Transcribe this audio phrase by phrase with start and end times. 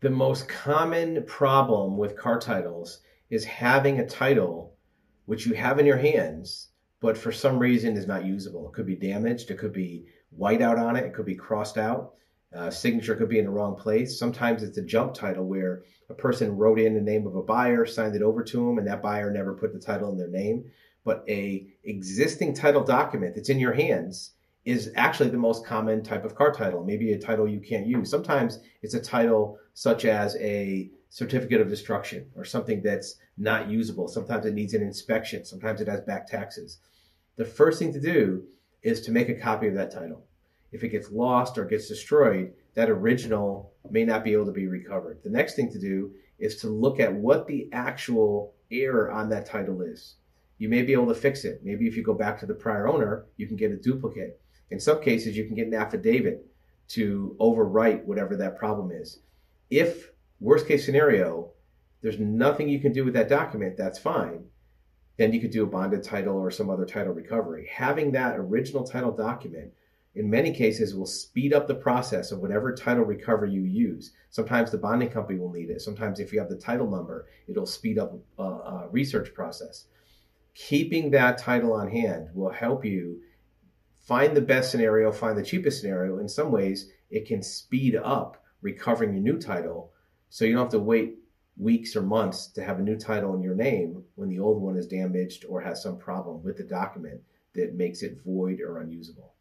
[0.00, 3.00] The most common problem with car titles
[3.30, 4.76] is having a title
[5.24, 6.68] which you have in your hands,
[7.00, 8.68] but for some reason is not usable.
[8.68, 11.78] It could be damaged, it could be white out on it, it could be crossed
[11.78, 12.12] out.
[12.54, 14.18] Uh, signature could be in the wrong place.
[14.18, 17.86] Sometimes it's a jump title where a person wrote in the name of a buyer,
[17.86, 20.70] signed it over to them, and that buyer never put the title in their name.
[21.04, 24.32] But a existing title document that's in your hands
[24.66, 26.84] is actually the most common type of car title.
[26.84, 28.10] Maybe a title you can't use.
[28.10, 34.08] Sometimes it's a title such as a certificate of destruction or something that's not usable.
[34.08, 35.44] Sometimes it needs an inspection.
[35.44, 36.80] Sometimes it has back taxes.
[37.36, 38.44] The first thing to do
[38.82, 40.26] is to make a copy of that title
[40.72, 44.66] if it gets lost or gets destroyed, that original may not be able to be
[44.66, 45.20] recovered.
[45.22, 49.46] The next thing to do is to look at what the actual error on that
[49.46, 50.16] title is.
[50.58, 51.60] You may be able to fix it.
[51.64, 54.40] Maybe if you go back to the prior owner, you can get a duplicate.
[54.70, 56.46] In some cases, you can get an affidavit
[56.88, 59.20] to overwrite whatever that problem is.
[59.70, 61.50] If, worst case scenario,
[62.02, 64.44] there's nothing you can do with that document, that's fine.
[65.16, 67.68] Then you could do a bonded title or some other title recovery.
[67.72, 69.72] Having that original title document
[70.14, 74.12] in many cases will speed up the process of whatever title recovery you use.
[74.30, 75.82] Sometimes the bonding company will need it.
[75.82, 79.84] Sometimes if you have the title number, it'll speed up a, a research process.
[80.54, 83.20] Keeping that title on hand will help you
[84.06, 86.18] find the best scenario, find the cheapest scenario.
[86.18, 89.92] In some ways, it can speed up recovering your new title
[90.28, 91.16] so you don't have to wait
[91.58, 94.76] weeks or months to have a new title in your name when the old one
[94.76, 97.20] is damaged or has some problem with the document
[97.54, 99.34] that makes it void or unusable.